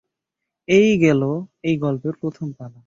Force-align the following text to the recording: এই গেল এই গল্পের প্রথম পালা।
এই 0.67 0.89
গেল 0.99 1.21
এই 1.63 1.75
গল্পের 1.77 2.13
প্রথম 2.21 2.47
পালা। 2.53 2.79